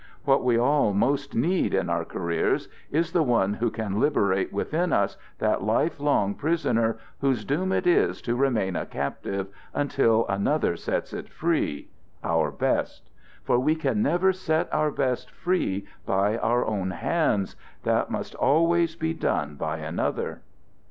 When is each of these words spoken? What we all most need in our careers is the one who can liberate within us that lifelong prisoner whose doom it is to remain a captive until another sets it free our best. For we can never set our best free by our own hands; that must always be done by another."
What 0.25 0.43
we 0.43 0.57
all 0.57 0.93
most 0.95 1.35
need 1.35 1.75
in 1.75 1.87
our 1.87 2.03
careers 2.03 2.67
is 2.89 3.11
the 3.11 3.21
one 3.21 3.53
who 3.53 3.69
can 3.69 3.99
liberate 3.99 4.51
within 4.51 4.91
us 4.93 5.15
that 5.37 5.61
lifelong 5.61 6.33
prisoner 6.33 6.97
whose 7.19 7.45
doom 7.45 7.71
it 7.71 7.85
is 7.85 8.19
to 8.23 8.35
remain 8.35 8.75
a 8.75 8.87
captive 8.87 9.49
until 9.75 10.25
another 10.27 10.75
sets 10.75 11.13
it 11.13 11.29
free 11.29 11.91
our 12.23 12.49
best. 12.49 13.11
For 13.43 13.59
we 13.59 13.75
can 13.75 14.01
never 14.01 14.33
set 14.33 14.73
our 14.73 14.89
best 14.89 15.29
free 15.29 15.85
by 16.03 16.35
our 16.35 16.65
own 16.65 16.89
hands; 16.89 17.55
that 17.83 18.09
must 18.09 18.33
always 18.33 18.95
be 18.95 19.13
done 19.13 19.53
by 19.53 19.77
another." 19.77 20.41